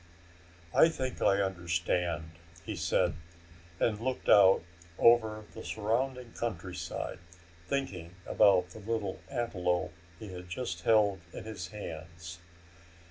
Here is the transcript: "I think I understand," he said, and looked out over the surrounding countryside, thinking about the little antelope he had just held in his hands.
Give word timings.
"I 0.73 0.89
think 0.89 1.21
I 1.21 1.43
understand," 1.43 2.31
he 2.65 2.75
said, 2.75 3.13
and 3.79 3.99
looked 4.01 4.27
out 4.29 4.63
over 4.97 5.45
the 5.53 5.63
surrounding 5.63 6.33
countryside, 6.33 7.19
thinking 7.67 8.15
about 8.25 8.71
the 8.71 8.79
little 8.79 9.19
antelope 9.29 9.93
he 10.17 10.33
had 10.33 10.49
just 10.49 10.81
held 10.85 11.19
in 11.33 11.43
his 11.43 11.67
hands. 11.67 12.39